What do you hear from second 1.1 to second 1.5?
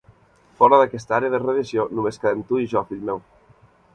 àrea de